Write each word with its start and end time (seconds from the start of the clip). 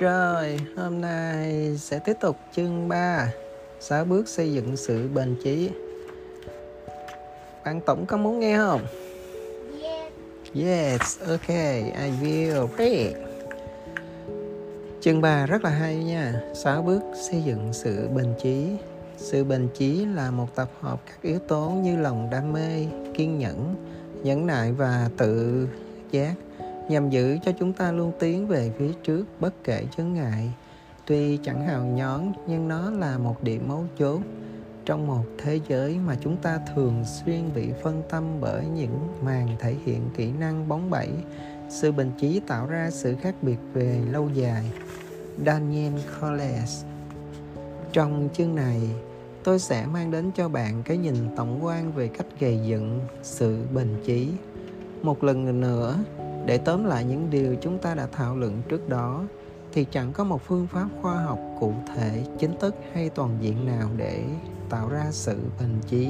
Rồi, 0.00 0.58
hôm 0.76 1.00
nay 1.00 1.76
sẽ 1.78 1.98
tiếp 1.98 2.16
tục 2.20 2.36
chương 2.56 2.88
3 2.88 3.32
6 3.80 4.04
bước 4.04 4.28
xây 4.28 4.52
dựng 4.52 4.76
sự 4.76 5.08
bền 5.14 5.36
chí. 5.42 5.70
Bạn 7.64 7.80
Tổng 7.86 8.06
có 8.06 8.16
muốn 8.16 8.40
nghe 8.40 8.56
không? 8.58 8.80
Yes. 9.82 10.12
Yes, 10.54 11.20
ok, 11.30 11.48
I 11.48 12.10
will 12.22 12.68
read. 12.78 13.16
Chương 15.00 15.20
3 15.20 15.46
rất 15.46 15.64
là 15.64 15.70
hay 15.70 15.96
nha. 15.96 16.40
6 16.54 16.82
bước 16.82 17.02
xây 17.30 17.42
dựng 17.42 17.72
sự 17.72 18.08
bền 18.16 18.34
chí. 18.42 18.66
Sự 19.16 19.44
bền 19.44 19.68
chí 19.74 20.04
là 20.04 20.30
một 20.30 20.54
tập 20.54 20.70
hợp 20.80 21.00
các 21.06 21.22
yếu 21.22 21.38
tố 21.38 21.70
như 21.70 21.96
lòng 21.96 22.28
đam 22.30 22.52
mê, 22.52 22.86
kiên 23.14 23.38
nhẫn, 23.38 23.74
nhẫn 24.22 24.46
nại 24.46 24.72
và 24.72 25.08
tự 25.16 25.66
giác 26.10 26.34
nhằm 26.88 27.10
giữ 27.10 27.38
cho 27.44 27.52
chúng 27.58 27.72
ta 27.72 27.92
luôn 27.92 28.12
tiến 28.18 28.46
về 28.46 28.72
phía 28.78 28.90
trước 29.02 29.24
bất 29.40 29.64
kể 29.64 29.84
chướng 29.96 30.12
ngại. 30.12 30.52
Tuy 31.06 31.36
chẳng 31.36 31.66
hào 31.66 31.84
nhón, 31.84 32.32
nhưng 32.46 32.68
nó 32.68 32.90
là 32.90 33.18
một 33.18 33.42
điểm 33.42 33.68
mấu 33.68 33.84
chốt 33.98 34.20
trong 34.84 35.06
một 35.06 35.24
thế 35.38 35.60
giới 35.68 35.98
mà 36.06 36.16
chúng 36.20 36.36
ta 36.36 36.60
thường 36.74 37.04
xuyên 37.04 37.54
bị 37.54 37.68
phân 37.82 38.02
tâm 38.10 38.24
bởi 38.40 38.66
những 38.66 38.98
màn 39.24 39.48
thể 39.58 39.74
hiện 39.84 40.00
kỹ 40.16 40.32
năng 40.40 40.68
bóng 40.68 40.90
bẩy, 40.90 41.08
sự 41.68 41.92
bình 41.92 42.10
trí 42.18 42.40
tạo 42.40 42.66
ra 42.66 42.90
sự 42.90 43.14
khác 43.22 43.34
biệt 43.42 43.58
về 43.72 44.00
lâu 44.10 44.28
dài. 44.34 44.64
Daniel 45.46 45.92
collins 46.20 46.84
trong 47.92 48.28
chương 48.32 48.54
này, 48.54 48.80
tôi 49.44 49.58
sẽ 49.58 49.86
mang 49.86 50.10
đến 50.10 50.30
cho 50.36 50.48
bạn 50.48 50.82
cái 50.84 50.96
nhìn 50.96 51.14
tổng 51.36 51.64
quan 51.64 51.92
về 51.92 52.08
cách 52.08 52.26
gầy 52.40 52.60
dựng 52.64 53.00
sự 53.22 53.58
bình 53.74 53.96
trí 54.04 54.28
một 55.02 55.24
lần 55.24 55.60
nữa 55.60 55.98
để 56.46 56.58
tóm 56.58 56.84
lại 56.84 57.04
những 57.04 57.30
điều 57.30 57.56
chúng 57.60 57.78
ta 57.78 57.94
đã 57.94 58.06
thảo 58.12 58.36
luận 58.36 58.62
trước 58.68 58.88
đó, 58.88 59.24
thì 59.72 59.86
chẳng 59.90 60.12
có 60.12 60.24
một 60.24 60.42
phương 60.46 60.66
pháp 60.66 60.88
khoa 61.02 61.14
học 61.22 61.38
cụ 61.60 61.72
thể, 61.94 62.24
chính 62.38 62.58
thức 62.60 62.74
hay 62.92 63.08
toàn 63.08 63.38
diện 63.40 63.66
nào 63.66 63.88
để 63.96 64.24
tạo 64.70 64.88
ra 64.88 65.06
sự 65.10 65.38
bền 65.60 65.80
chí. 65.86 66.08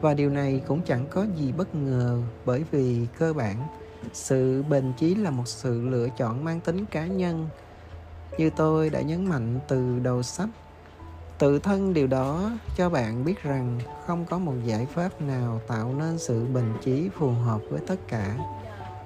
Và 0.00 0.14
điều 0.14 0.30
này 0.30 0.62
cũng 0.66 0.80
chẳng 0.82 1.06
có 1.10 1.26
gì 1.36 1.52
bất 1.52 1.74
ngờ 1.74 2.22
bởi 2.44 2.64
vì 2.70 3.06
cơ 3.18 3.32
bản, 3.32 3.66
sự 4.12 4.64
bền 4.70 4.92
chí 4.98 5.14
là 5.14 5.30
một 5.30 5.48
sự 5.48 5.88
lựa 5.88 6.08
chọn 6.16 6.44
mang 6.44 6.60
tính 6.60 6.84
cá 6.86 7.06
nhân. 7.06 7.48
Như 8.38 8.50
tôi 8.56 8.90
đã 8.90 9.00
nhấn 9.00 9.26
mạnh 9.26 9.60
từ 9.68 9.98
đầu 9.98 10.22
sách, 10.22 10.48
tự 11.38 11.58
thân 11.58 11.94
điều 11.94 12.06
đó 12.06 12.50
cho 12.76 12.90
bạn 12.90 13.24
biết 13.24 13.42
rằng 13.42 13.78
không 14.06 14.24
có 14.24 14.38
một 14.38 14.54
giải 14.64 14.86
pháp 14.86 15.20
nào 15.20 15.60
tạo 15.68 15.94
nên 15.94 16.18
sự 16.18 16.44
bình 16.44 16.72
chí 16.82 17.08
phù 17.18 17.30
hợp 17.30 17.60
với 17.70 17.80
tất 17.86 17.96
cả 18.08 18.36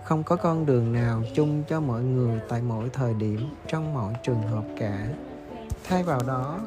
không 0.04 0.22
có 0.22 0.36
con 0.36 0.66
đường 0.66 0.92
nào 0.92 1.22
chung 1.34 1.62
cho 1.68 1.80
mọi 1.80 2.02
người 2.02 2.40
tại 2.48 2.62
mỗi 2.62 2.88
thời 2.92 3.14
điểm, 3.14 3.40
trong 3.66 3.94
mọi 3.94 4.14
trường 4.22 4.42
hợp 4.42 4.64
cả. 4.78 5.06
Thay 5.88 6.02
vào 6.02 6.20
đó, 6.26 6.60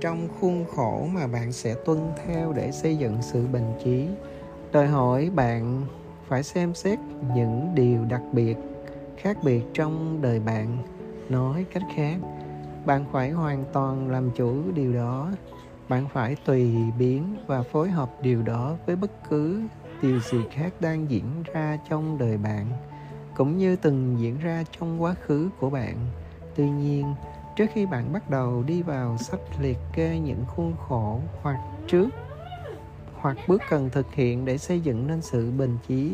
trong 0.00 0.28
khuôn 0.40 0.64
khổ 0.76 1.08
mà 1.14 1.26
bạn 1.26 1.52
sẽ 1.52 1.74
tuân 1.84 1.98
theo 2.26 2.52
để 2.52 2.72
xây 2.72 2.96
dựng 2.96 3.18
sự 3.22 3.46
bình 3.46 3.72
chí, 3.84 4.06
đòi 4.72 4.86
hỏi 4.86 5.30
bạn 5.34 5.86
phải 6.28 6.42
xem 6.42 6.74
xét 6.74 6.98
những 7.34 7.74
điều 7.74 8.04
đặc 8.04 8.22
biệt, 8.32 8.56
khác 9.16 9.38
biệt 9.42 9.62
trong 9.74 10.18
đời 10.22 10.40
bạn. 10.40 10.78
Nói 11.28 11.66
cách 11.72 11.82
khác, 11.96 12.16
bạn 12.86 13.04
phải 13.12 13.30
hoàn 13.30 13.64
toàn 13.72 14.10
làm 14.10 14.30
chủ 14.30 14.54
điều 14.74 14.92
đó. 14.92 15.30
Bạn 15.88 16.08
phải 16.12 16.36
tùy 16.44 16.76
biến 16.98 17.36
và 17.46 17.62
phối 17.62 17.90
hợp 17.90 18.10
điều 18.22 18.42
đó 18.42 18.76
với 18.86 18.96
bất 18.96 19.10
cứ 19.30 19.62
điều 20.02 20.20
gì 20.20 20.38
khác 20.50 20.72
đang 20.80 21.10
diễn 21.10 21.24
ra 21.54 21.78
trong 21.88 22.18
đời 22.18 22.36
bạn, 22.36 22.66
cũng 23.36 23.58
như 23.58 23.76
từng 23.76 24.16
diễn 24.20 24.38
ra 24.38 24.64
trong 24.78 25.02
quá 25.02 25.14
khứ 25.14 25.48
của 25.60 25.70
bạn. 25.70 25.96
Tuy 26.54 26.70
nhiên, 26.70 27.14
trước 27.56 27.66
khi 27.74 27.86
bạn 27.86 28.12
bắt 28.12 28.30
đầu 28.30 28.62
đi 28.66 28.82
vào 28.82 29.18
sách 29.18 29.40
liệt 29.60 29.78
kê 29.92 30.18
những 30.18 30.44
khuôn 30.46 30.74
khổ 30.88 31.20
hoặc 31.42 31.58
trước, 31.86 32.08
hoặc 33.20 33.36
bước 33.48 33.62
cần 33.68 33.90
thực 33.90 34.14
hiện 34.14 34.44
để 34.44 34.58
xây 34.58 34.80
dựng 34.80 35.06
nên 35.06 35.22
sự 35.22 35.50
bền 35.50 35.70
chí, 35.88 36.12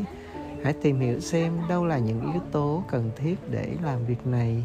hãy 0.64 0.72
tìm 0.72 1.00
hiểu 1.00 1.20
xem 1.20 1.52
đâu 1.68 1.86
là 1.86 1.98
những 1.98 2.32
yếu 2.32 2.42
tố 2.52 2.82
cần 2.90 3.10
thiết 3.16 3.50
để 3.50 3.76
làm 3.82 4.06
việc 4.06 4.26
này. 4.26 4.64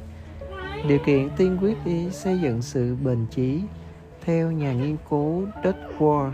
Điều 0.88 1.00
kiện 1.06 1.30
tiên 1.38 1.58
quyết 1.62 1.78
để 1.86 2.08
xây 2.12 2.40
dựng 2.40 2.62
sự 2.62 2.96
bền 3.04 3.26
chí 3.32 3.62
theo 4.22 4.52
nhà 4.52 4.74
nghiên 4.74 4.98
cứu 5.10 5.46
Dutchworth 5.64 6.34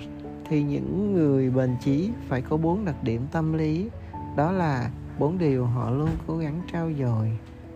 thì 0.50 0.64
những 0.64 1.14
người 1.14 1.50
bền 1.50 1.76
chí 1.84 2.10
phải 2.30 2.42
có 2.42 2.58
bốn 2.58 2.86
đặc 2.86 2.96
điểm 3.04 3.22
tâm 3.32 3.54
lý. 3.54 3.90
Đó 4.36 4.52
là 4.52 4.92
bốn 5.20 5.38
điều 5.38 5.66
họ 5.66 5.92
luôn 5.92 6.10
cố 6.28 6.38
gắng 6.38 6.62
trao 6.72 6.92
dồi. 7.00 7.32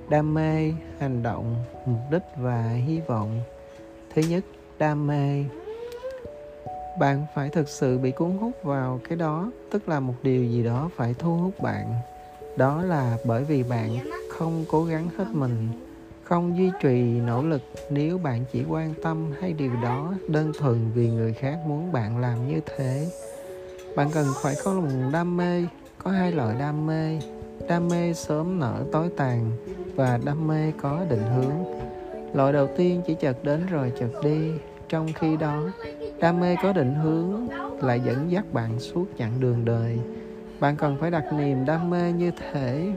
Đam 0.10 0.34
mê, 0.34 0.74
hành 1.00 1.24
động, 1.24 1.56
mục 1.86 2.00
đích 2.12 2.24
và 2.38 2.70
hy 2.70 3.00
vọng. 3.08 3.42
Thứ 4.16 4.22
nhất, 4.22 4.44
đam 4.80 5.08
mê. 5.08 5.46
Bạn 7.00 7.26
phải 7.36 7.50
thực 7.50 7.70
sự 7.70 7.98
bị 7.98 8.12
cuốn 8.12 8.38
hút 8.38 8.54
vào 8.64 9.00
cái 9.10 9.18
đó, 9.18 9.52
tức 9.72 9.90
là 9.90 10.00
một 10.00 10.14
điều 10.24 10.46
gì 10.46 10.64
đó 10.64 10.90
phải 10.96 11.14
thu 11.14 11.38
hút 11.38 11.54
bạn. 11.62 11.94
Đó 12.58 12.84
là 12.84 13.18
bởi 13.26 13.44
vì 13.44 13.64
bạn 13.64 13.98
không 14.30 14.66
cố 14.72 14.84
gắng 14.84 15.10
hết 15.18 15.28
mình 15.32 15.68
không 16.30 16.58
duy 16.58 16.72
trì 16.82 17.02
nỗ 17.02 17.44
lực, 17.44 17.62
nếu 17.90 18.18
bạn 18.18 18.46
chỉ 18.52 18.64
quan 18.70 18.94
tâm 19.04 19.32
hay 19.42 19.54
điều 19.54 19.72
đó, 19.84 20.14
đơn 20.28 20.52
thuần 20.60 20.78
vì 20.94 21.10
người 21.10 21.34
khác 21.34 21.58
muốn 21.68 21.92
bạn 21.92 22.22
làm 22.22 22.48
như 22.48 22.62
thế. 22.78 23.08
Bạn 23.96 24.10
cần 24.14 24.28
phải 24.44 24.56
có 24.64 24.74
lòng 24.74 25.12
đam 25.14 25.38
mê, 25.38 25.64
có 25.98 26.12
hai 26.12 26.32
loại 26.32 26.56
đam 26.60 26.88
mê. 26.88 27.20
Đam 27.68 27.88
mê 27.88 28.14
sớm 28.14 28.60
nở 28.60 28.84
tối 28.92 29.10
tàn 29.18 29.52
và 29.96 30.20
đam 30.26 30.48
mê 30.48 30.72
có 30.82 31.06
định 31.10 31.24
hướng. 31.36 31.80
Loại 32.34 32.54
đầu 32.54 32.68
tiên 32.78 33.02
chỉ 33.08 33.16
chợt 33.20 33.44
đến 33.44 33.66
rồi 33.66 33.92
chợt 34.00 34.12
đi. 34.24 34.52
Trong 34.90 35.08
khi 35.16 35.38
đó, 35.38 35.72
đam 36.20 36.40
mê 36.40 36.56
có 36.64 36.74
định 36.74 36.96
hướng 36.96 37.48
lại 37.82 38.02
dẫn 38.06 38.32
dắt 38.32 38.54
bạn 38.54 38.80
suốt 38.80 39.06
chặng 39.18 39.40
đường 39.40 39.66
đời. 39.66 40.00
Bạn 40.60 40.76
cần 40.76 40.98
phải 41.00 41.12
đặt 41.12 41.34
niềm 41.34 41.66
đam 41.66 41.90
mê 41.90 42.12
như 42.12 42.32
thế 42.32 42.92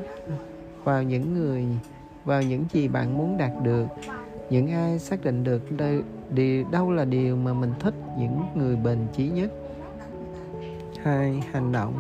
vào 0.84 1.03
những 1.03 1.34
người 1.34 1.65
vào 2.25 2.43
những 2.43 2.65
gì 2.72 2.88
bạn 2.88 3.19
muốn 3.19 3.38
đạt 3.38 3.50
được. 3.62 3.87
Những 4.50 4.71
ai 4.71 4.99
xác 4.99 5.25
định 5.25 5.44
được 5.44 5.72
đây, 5.72 6.03
điều, 6.31 6.65
đâu 6.71 6.93
là 6.93 7.05
điều 7.05 7.37
mà 7.37 7.53
mình 7.53 7.72
thích 7.81 7.94
những 8.19 8.41
người 8.55 8.77
bền 8.77 8.99
chí 9.12 9.28
nhất. 9.28 9.53
Hai 11.03 11.43
hành 11.53 11.72
động. 11.72 11.94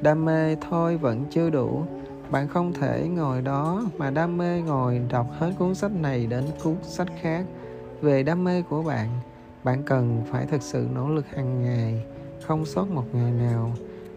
Đam 0.00 0.24
mê 0.24 0.56
thôi 0.70 0.96
vẫn 0.96 1.24
chưa 1.30 1.50
đủ. 1.50 1.82
Bạn 2.30 2.48
không 2.48 2.72
thể 2.72 3.08
ngồi 3.08 3.42
đó 3.42 3.84
mà 3.96 4.10
đam 4.10 4.36
mê 4.36 4.60
ngồi 4.60 5.00
đọc 5.10 5.26
hết 5.38 5.52
cuốn 5.58 5.74
sách 5.74 5.92
này 5.92 6.26
đến 6.26 6.44
cuốn 6.64 6.76
sách 6.82 7.08
khác. 7.20 7.44
Về 8.00 8.22
đam 8.22 8.44
mê 8.44 8.62
của 8.62 8.82
bạn 8.82 9.08
bạn 9.64 9.82
cần 9.82 10.22
phải 10.30 10.46
thực 10.46 10.62
sự 10.62 10.86
nỗ 10.94 11.08
lực 11.08 11.26
hàng 11.36 11.62
ngày 11.62 12.04
không 12.42 12.64
sót 12.64 12.90
một 12.90 13.04
ngày 13.12 13.32
nào. 13.32 13.72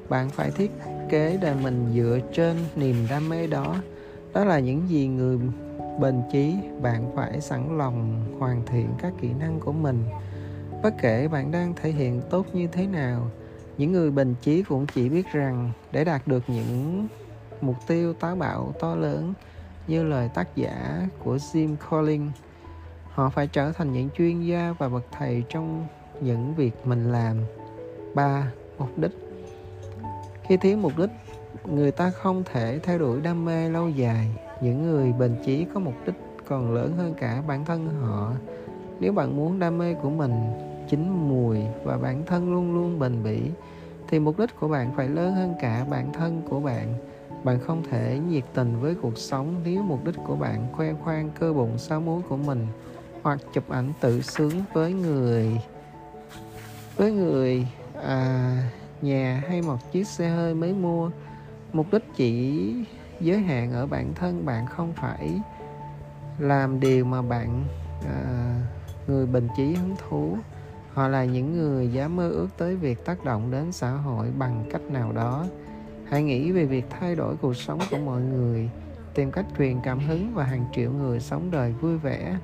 Bạn 0.10 0.30
phải 0.30 0.52
thiết 0.52 0.72
kế 1.10 1.38
đời 1.42 1.56
mình 1.64 1.92
dựa 1.96 2.20
trên 2.34 2.58
niềm 2.76 2.96
đam 3.10 3.30
mê 3.30 3.48
đó 3.48 3.76
đó 4.34 4.46
là 4.46 4.60
những 4.60 4.90
gì 4.90 5.08
người 5.08 5.40
bền 6.00 6.22
chí, 6.32 6.56
bạn 6.82 7.12
phải 7.16 7.42
sẵn 7.42 7.78
lòng 7.78 8.26
hoàn 8.40 8.66
thiện 8.66 8.90
các 9.02 9.14
kỹ 9.22 9.34
năng 9.40 9.60
của 9.60 9.72
mình. 9.72 10.06
Bất 10.84 10.94
kể 11.02 11.28
bạn 11.28 11.52
đang 11.52 11.74
thể 11.76 11.92
hiện 11.92 12.22
tốt 12.30 12.46
như 12.54 12.68
thế 12.68 12.88
nào, 12.88 13.32
những 13.78 13.92
người 13.92 14.12
bình 14.12 14.36
chí 14.42 14.64
cũng 14.64 14.86
chỉ 14.88 15.10
biết 15.10 15.26
rằng 15.34 15.72
để 15.92 16.04
đạt 16.04 16.28
được 16.28 16.44
những 16.48 17.08
mục 17.62 17.76
tiêu 17.88 18.14
táo 18.14 18.36
bạo 18.36 18.74
to 18.80 18.96
lớn 18.96 19.34
như 19.88 20.04
lời 20.04 20.30
tác 20.34 20.56
giả 20.56 21.08
của 21.24 21.36
Jim 21.36 21.76
Collins, 21.90 22.32
họ 23.10 23.30
phải 23.30 23.48
trở 23.48 23.72
thành 23.72 23.94
những 23.94 24.10
chuyên 24.18 24.42
gia 24.42 24.74
và 24.78 24.90
bậc 24.90 25.06
thầy 25.12 25.44
trong 25.50 25.88
những 26.22 26.56
việc 26.56 26.72
mình 26.86 27.12
làm. 27.12 27.38
Ba, 28.16 28.52
mục 28.78 28.98
đích. 28.98 29.12
Khi 30.44 30.58
thiếu 30.58 30.78
mục 30.78 30.98
đích 30.98 31.10
người 31.66 31.92
ta 31.92 32.10
không 32.10 32.44
thể 32.44 32.80
theo 32.84 33.00
đuổi 33.00 33.22
đam 33.22 33.46
mê 33.46 33.70
lâu 33.70 33.90
dài. 33.90 34.28
Những 34.62 34.92
người 34.92 35.14
bền 35.14 35.36
chí 35.46 35.66
có 35.74 35.80
mục 35.80 35.94
đích 36.06 36.16
còn 36.48 36.74
lớn 36.74 36.94
hơn 36.98 37.14
cả 37.14 37.44
bản 37.48 37.66
thân 37.66 37.90
họ. 38.02 38.32
Nếu 39.00 39.14
bạn 39.14 39.38
muốn 39.38 39.60
đam 39.60 39.78
mê 39.78 39.94
của 39.94 40.10
mình 40.10 40.34
chín 40.90 41.10
mùi 41.30 41.60
và 41.84 41.98
bản 41.98 42.26
thân 42.26 42.54
luôn 42.54 42.74
luôn 42.74 43.00
bền 43.00 43.24
bỉ 43.24 43.42
thì 44.08 44.20
mục 44.20 44.40
đích 44.40 44.60
của 44.60 44.68
bạn 44.68 44.92
phải 44.96 45.10
lớn 45.10 45.34
hơn 45.34 45.54
cả 45.62 45.86
bản 45.90 46.14
thân 46.14 46.42
của 46.50 46.60
bạn. 46.60 46.94
Bạn 47.44 47.60
không 47.60 47.84
thể 47.90 48.20
nhiệt 48.30 48.44
tình 48.54 48.80
với 48.82 48.96
cuộc 48.96 49.18
sống 49.18 49.62
nếu 49.64 49.84
mục 49.84 50.06
đích 50.06 50.16
của 50.28 50.36
bạn 50.36 50.68
khoe 50.72 50.94
khoang 50.94 51.30
cơ 51.40 51.54
bụng 51.54 51.78
sáu 51.78 52.02
múi 52.02 52.22
của 52.30 52.38
mình 52.38 52.68
hoặc 53.22 53.40
chụp 53.54 53.70
ảnh 53.70 53.94
tự 54.00 54.22
sướng 54.22 54.52
với 54.74 54.94
người 54.94 55.62
với 56.96 57.12
người 57.12 57.68
à, 58.04 58.56
nhà 59.02 59.44
hay 59.48 59.62
một 59.62 59.92
chiếc 59.92 60.08
xe 60.08 60.30
hơi 60.30 60.54
mới 60.54 60.74
mua 60.74 61.12
mục 61.74 61.88
đích 61.92 62.04
chỉ 62.16 62.74
giới 63.20 63.40
hạn 63.40 63.72
ở 63.72 63.88
bản 63.88 64.14
thân 64.14 64.46
bạn 64.46 64.66
không 64.66 64.94
phải 64.94 65.40
làm 66.40 66.80
điều 66.80 67.06
mà 67.06 67.22
bạn 67.22 67.64
à, 68.06 68.56
người 69.08 69.26
bình 69.26 69.48
chí 69.58 69.74
hứng 69.74 69.96
thú. 70.10 70.38
Họ 70.94 71.08
là 71.08 71.26
những 71.26 71.54
người 71.54 71.92
dám 71.92 72.16
mơ 72.16 72.30
ước 72.30 72.48
tới 72.58 72.76
việc 72.76 73.06
tác 73.06 73.26
động 73.26 73.52
đến 73.52 73.72
xã 73.72 73.92
hội 73.92 74.28
bằng 74.38 74.64
cách 74.72 74.82
nào 74.82 75.12
đó. 75.12 75.46
Hãy 76.10 76.24
nghĩ 76.24 76.52
về 76.52 76.66
việc 76.66 76.86
thay 76.90 77.16
đổi 77.16 77.36
cuộc 77.36 77.54
sống 77.54 77.80
của 77.92 77.98
mọi 77.98 78.22
người 78.22 78.70
tìm 79.14 79.32
cách 79.32 79.46
truyền 79.58 79.80
cảm 79.84 80.00
hứng 80.00 80.34
và 80.34 80.44
hàng 80.44 80.66
triệu 80.76 80.92
người 80.92 81.20
sống 81.20 81.52
đời 81.52 81.74
vui 81.82 81.98
vẻ. 81.98 82.38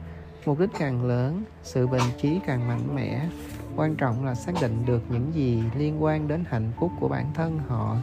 Mục 0.45 0.60
đích 0.60 0.69
càng 0.80 1.06
lớn 1.06 1.44
sự 1.63 1.88
bình 1.88 2.04
chí 2.18 2.39
càng 2.45 2.68
mạnh 2.68 2.95
mẽ. 2.95 3.30
Quan 3.75 3.95
trọng 3.95 4.25
là 4.25 4.36
xác 4.36 4.54
định 4.62 4.86
được 4.86 5.01
những 5.10 5.33
gì 5.33 5.63
liên 5.78 6.04
quan 6.04 6.28
đến 6.28 6.44
hạnh 6.48 6.71
phúc 6.80 6.92
của 7.00 7.07
bản 7.07 7.25
thân 7.33 7.60
họ 7.68 7.98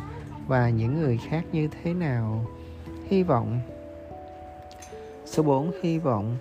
và 0.47 0.69
những 0.69 1.01
người 1.01 1.19
khác 1.29 1.45
như 1.53 1.69
thế 1.69 1.95
nào? 1.95 2.47
Hy 3.09 3.23
vọng. 3.23 3.61
Số 5.27 5.43
4 5.43 5.71
hy 5.83 5.99
vọng. 5.99 6.37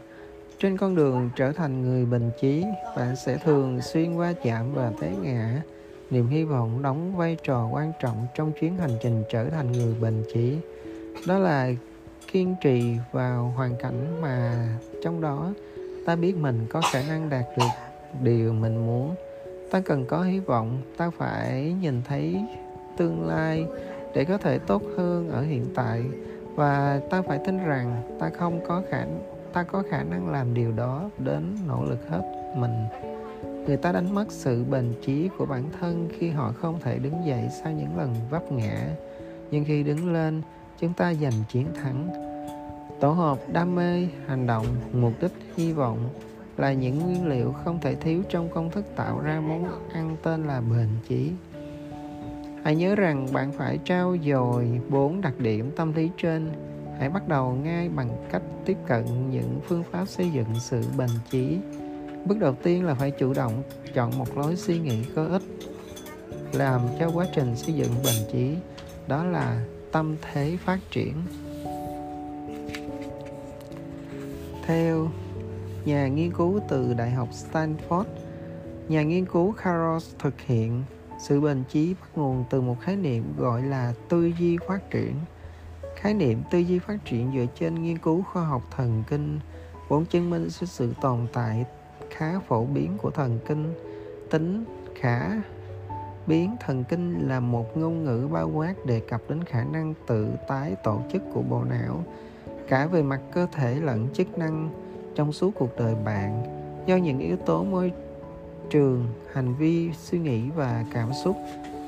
Trên 0.59 0.77
con 0.77 0.95
đường 0.95 1.29
trở 1.35 1.51
thành 1.51 1.81
người 1.81 2.05
bình 2.05 2.31
chí, 2.41 2.63
bạn 2.97 3.15
sẽ 3.15 3.37
thường 3.37 3.81
xuyên 3.81 4.17
va 4.17 4.33
chạm 4.43 4.73
và 4.73 4.91
té 5.01 5.11
ngã. 5.21 5.61
Niềm 6.09 6.27
hy 6.27 6.43
vọng 6.43 6.81
đóng 6.81 7.15
vai 7.17 7.37
trò 7.43 7.69
quan 7.71 7.91
trọng 8.01 8.27
trong 8.35 8.51
chuyến 8.59 8.77
hành 8.77 8.97
trình 9.03 9.23
trở 9.31 9.49
thành 9.49 9.71
người 9.71 9.95
bình 10.01 10.23
trí 10.33 10.57
đó 11.27 11.39
là 11.39 11.71
kiên 12.31 12.55
trì 12.61 12.95
vào 13.11 13.53
hoàn 13.55 13.75
cảnh 13.75 14.21
mà 14.21 14.67
trong 15.03 15.21
đó 15.21 15.53
ta 16.05 16.15
biết 16.15 16.37
mình 16.37 16.65
có 16.69 16.81
khả 16.91 17.01
năng 17.07 17.29
đạt 17.29 17.45
được 17.57 17.65
điều 18.21 18.53
mình 18.53 18.85
muốn. 18.85 19.15
Ta 19.71 19.81
cần 19.85 20.05
có 20.05 20.23
hy 20.23 20.39
vọng, 20.39 20.81
ta 20.97 21.09
phải 21.09 21.75
nhìn 21.81 22.01
thấy 22.07 22.45
tương 22.97 23.27
lai 23.27 23.65
để 24.13 24.25
có 24.25 24.37
thể 24.37 24.59
tốt 24.59 24.81
hơn 24.97 25.29
ở 25.29 25.41
hiện 25.41 25.65
tại. 25.75 26.03
Và 26.55 27.01
ta 27.09 27.21
phải 27.21 27.39
tin 27.45 27.57
rằng 27.57 28.17
ta 28.19 28.29
không 28.29 28.59
có 28.67 28.81
khả, 28.89 29.05
ta 29.53 29.63
có 29.63 29.83
khả 29.89 30.03
năng 30.03 30.31
làm 30.31 30.53
điều 30.53 30.71
đó 30.71 31.09
đến 31.17 31.55
nỗ 31.67 31.85
lực 31.85 32.09
hết 32.09 32.21
mình. 32.55 32.73
Người 33.67 33.77
ta 33.77 33.91
đánh 33.91 34.15
mất 34.15 34.25
sự 34.29 34.63
bền 34.63 34.93
chí 35.01 35.29
của 35.37 35.45
bản 35.45 35.63
thân 35.79 36.09
khi 36.19 36.29
họ 36.29 36.53
không 36.61 36.79
thể 36.79 36.99
đứng 36.99 37.25
dậy 37.25 37.49
sau 37.63 37.71
những 37.71 37.97
lần 37.97 38.13
vấp 38.29 38.51
ngã. 38.51 38.87
Nhưng 39.51 39.65
khi 39.65 39.83
đứng 39.83 40.13
lên, 40.13 40.41
chúng 40.79 40.93
ta 40.93 41.13
giành 41.13 41.43
chiến 41.51 41.67
thắng. 41.81 42.07
Tổ 42.99 43.11
hợp 43.11 43.39
đam 43.53 43.75
mê, 43.75 44.07
hành 44.27 44.47
động, 44.47 44.65
mục 44.93 45.13
đích, 45.21 45.31
hy 45.55 45.73
vọng 45.73 45.97
là 46.57 46.73
những 46.73 46.99
nguyên 46.99 47.27
liệu 47.27 47.51
không 47.51 47.79
thể 47.81 47.95
thiếu 47.95 48.23
trong 48.29 48.49
công 48.49 48.69
thức 48.69 48.85
tạo 48.95 49.19
ra 49.19 49.39
món 49.39 49.67
ăn 49.93 50.15
tên 50.23 50.47
là 50.47 50.61
bền 50.61 50.87
chí 51.07 51.31
hãy 52.63 52.75
nhớ 52.75 52.95
rằng 52.95 53.27
bạn 53.33 53.51
phải 53.51 53.79
trao 53.85 54.17
dồi 54.25 54.81
bốn 54.89 55.21
đặc 55.21 55.33
điểm 55.39 55.71
tâm 55.75 55.93
lý 55.93 56.09
trên. 56.17 56.49
Hãy 56.99 57.09
bắt 57.09 57.27
đầu 57.27 57.51
ngay 57.63 57.89
bằng 57.89 58.09
cách 58.31 58.41
tiếp 58.65 58.77
cận 58.87 59.31
những 59.31 59.59
phương 59.67 59.83
pháp 59.91 60.07
xây 60.07 60.29
dựng 60.29 60.47
sự 60.59 60.83
bền 60.97 61.09
chí. 61.29 61.57
Bước 62.25 62.39
đầu 62.39 62.55
tiên 62.63 62.85
là 62.85 62.93
phải 62.93 63.11
chủ 63.11 63.33
động 63.33 63.63
chọn 63.93 64.17
một 64.17 64.37
lối 64.37 64.55
suy 64.55 64.79
nghĩ 64.79 65.03
có 65.15 65.25
ích, 65.25 65.41
làm 66.53 66.81
cho 66.99 67.11
quá 67.13 67.25
trình 67.35 67.55
xây 67.55 67.73
dựng 67.73 67.91
bền 68.03 68.15
chí, 68.31 68.55
đó 69.07 69.23
là 69.23 69.65
tâm 69.91 70.15
thế 70.21 70.57
phát 70.65 70.79
triển. 70.91 71.13
Theo 74.65 75.07
nhà 75.85 76.07
nghiên 76.07 76.31
cứu 76.31 76.59
từ 76.69 76.93
đại 76.93 77.11
học 77.11 77.29
stanford, 77.31 78.03
nhà 78.89 79.03
nghiên 79.03 79.25
cứu 79.25 79.53
carlos 79.63 80.15
thực 80.19 80.41
hiện 80.41 80.83
sự 81.21 81.41
bền 81.41 81.63
chí 81.69 81.93
bắt 81.93 82.09
nguồn 82.15 82.43
từ 82.49 82.61
một 82.61 82.75
khái 82.81 82.95
niệm 82.95 83.23
gọi 83.37 83.63
là 83.63 83.93
tư 84.09 84.31
duy 84.39 84.57
phát 84.67 84.89
triển. 84.89 85.15
Khái 85.95 86.13
niệm 86.13 86.41
tư 86.51 86.59
duy 86.59 86.79
phát 86.79 86.97
triển 87.05 87.31
dựa 87.35 87.45
trên 87.55 87.83
nghiên 87.83 87.97
cứu 87.97 88.23
khoa 88.23 88.45
học 88.45 88.61
thần 88.75 89.03
kinh, 89.09 89.39
vốn 89.87 90.05
chứng 90.05 90.29
minh 90.29 90.49
sự 90.49 90.93
tồn 91.01 91.19
tại 91.33 91.65
khá 92.09 92.39
phổ 92.39 92.65
biến 92.65 92.97
của 92.97 93.11
thần 93.11 93.39
kinh. 93.47 93.73
Tính 94.29 94.65
khả 94.95 95.41
biến 96.27 96.55
thần 96.65 96.83
kinh 96.83 97.27
là 97.27 97.39
một 97.39 97.77
ngôn 97.77 98.03
ngữ 98.03 98.27
bao 98.31 98.49
quát 98.49 98.85
đề 98.85 98.99
cập 98.99 99.21
đến 99.29 99.43
khả 99.43 99.63
năng 99.63 99.93
tự 100.07 100.29
tái 100.47 100.75
tổ 100.83 101.01
chức 101.11 101.21
của 101.33 101.41
bộ 101.41 101.63
não, 101.63 102.03
cả 102.67 102.87
về 102.87 103.03
mặt 103.03 103.21
cơ 103.33 103.47
thể 103.51 103.75
lẫn 103.75 104.07
chức 104.13 104.37
năng 104.37 104.69
trong 105.15 105.33
suốt 105.33 105.51
cuộc 105.55 105.77
đời 105.77 105.95
bạn. 106.05 106.43
Do 106.85 106.95
những 106.95 107.19
yếu 107.19 107.37
tố 107.37 107.63
môi 107.63 107.91
trường, 108.71 109.07
hành 109.33 109.53
vi, 109.53 109.91
suy 109.93 110.19
nghĩ 110.19 110.49
và 110.55 110.85
cảm 110.93 111.13
xúc 111.23 111.37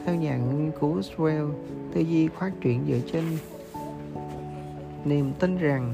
theo 0.05 0.15
nhà 0.15 0.37
nghiên 0.37 0.71
cứu 0.79 0.99
Swell 0.99 1.51
tư 1.93 2.01
duy 2.01 2.27
phát 2.27 2.51
triển 2.61 2.85
dựa 2.87 3.11
trên 3.11 3.23
niềm 5.05 5.33
tin 5.39 5.57
rằng 5.57 5.93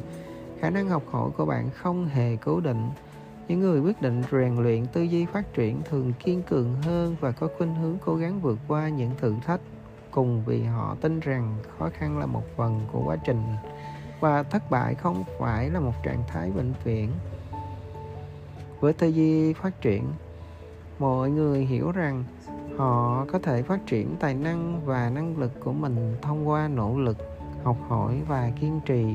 khả 0.59 0.69
năng 0.69 0.89
học 0.89 1.03
hỏi 1.09 1.29
của 1.37 1.45
bạn 1.45 1.69
không 1.69 2.05
hề 2.05 2.35
cố 2.35 2.59
định. 2.59 2.89
Những 3.47 3.59
người 3.59 3.79
quyết 3.79 4.01
định 4.01 4.23
rèn 4.31 4.55
luyện 4.55 4.85
tư 4.85 5.01
duy 5.01 5.25
phát 5.25 5.53
triển 5.53 5.81
thường 5.89 6.13
kiên 6.19 6.43
cường 6.43 6.75
hơn 6.81 7.15
và 7.19 7.31
có 7.31 7.47
khuynh 7.57 7.75
hướng 7.75 7.97
cố 8.05 8.15
gắng 8.15 8.41
vượt 8.41 8.59
qua 8.67 8.89
những 8.89 9.11
thử 9.17 9.35
thách, 9.45 9.61
cùng 10.11 10.43
vì 10.45 10.63
họ 10.63 10.97
tin 11.01 11.19
rằng 11.19 11.57
khó 11.77 11.89
khăn 11.93 12.19
là 12.19 12.25
một 12.25 12.43
phần 12.57 12.79
của 12.91 13.01
quá 13.05 13.15
trình 13.25 13.43
và 14.19 14.43
thất 14.43 14.71
bại 14.71 14.95
không 14.95 15.23
phải 15.39 15.69
là 15.69 15.79
một 15.79 15.93
trạng 16.03 16.23
thái 16.27 16.51
bệnh 16.51 16.73
viện 16.83 17.09
với 18.79 18.93
tư 18.93 19.07
duy 19.07 19.53
phát 19.53 19.81
triển 19.81 20.03
mọi 20.99 21.29
người 21.29 21.65
hiểu 21.65 21.91
rằng 21.91 22.23
họ 22.77 23.25
có 23.31 23.39
thể 23.39 23.61
phát 23.61 23.85
triển 23.85 24.15
tài 24.19 24.33
năng 24.33 24.81
và 24.85 25.09
năng 25.09 25.37
lực 25.37 25.51
của 25.59 25.73
mình 25.73 26.15
thông 26.21 26.47
qua 26.47 26.67
nỗ 26.67 26.99
lực, 26.99 27.17
học 27.63 27.77
hỏi 27.87 28.21
và 28.27 28.51
kiên 28.61 28.79
trì. 28.85 29.05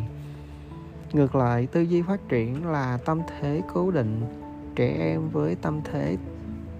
Ngược 1.12 1.34
lại, 1.34 1.66
tư 1.66 1.80
duy 1.80 2.02
phát 2.02 2.28
triển 2.28 2.66
là 2.66 2.98
tâm 3.04 3.20
thế 3.28 3.62
cố 3.74 3.90
định. 3.90 4.20
Trẻ 4.74 4.96
em 4.98 5.28
với 5.28 5.54
tâm 5.54 5.80
thế 5.84 6.16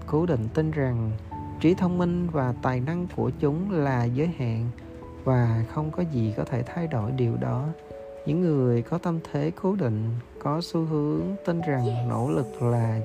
cố 0.07 0.25
định 0.25 0.47
tin 0.53 0.71
rằng 0.71 1.11
trí 1.59 1.73
thông 1.73 1.97
minh 1.97 2.27
và 2.31 2.53
tài 2.61 2.79
năng 2.79 3.07
của 3.15 3.31
chúng 3.39 3.71
là 3.71 4.03
giới 4.03 4.27
hạn 4.27 4.69
và 5.23 5.65
không 5.73 5.91
có 5.91 6.03
gì 6.03 6.33
có 6.37 6.43
thể 6.43 6.63
thay 6.63 6.87
đổi 6.87 7.11
điều 7.11 7.37
đó. 7.37 7.65
Những 8.25 8.41
người 8.41 8.81
có 8.81 8.97
tâm 8.97 9.19
thế 9.31 9.51
cố 9.61 9.75
định 9.75 10.09
có 10.39 10.61
xu 10.61 10.85
hướng 10.85 11.21
tin 11.45 11.61
rằng 11.61 12.09
nỗ 12.09 12.29
lực 12.29 12.61
là 12.61 12.99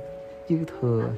dư 0.48 0.56
thừa 0.64 1.10